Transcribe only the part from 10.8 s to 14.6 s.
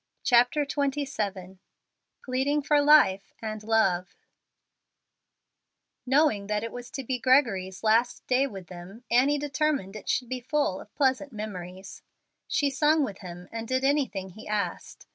of pleasant memories. She sung with him, and did anything he